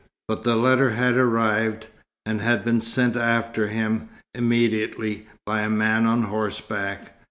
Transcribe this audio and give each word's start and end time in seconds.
But 0.27 0.41
the 0.41 0.55
letter 0.55 0.89
had 0.89 1.15
arrived, 1.15 1.85
and 2.25 2.41
had 2.41 2.65
been 2.65 2.81
sent 2.81 3.15
after 3.15 3.67
him, 3.67 4.09
immediately, 4.33 5.27
by 5.45 5.61
a 5.61 5.69
man 5.69 6.07
on 6.07 6.23
horseback. 6.23 7.13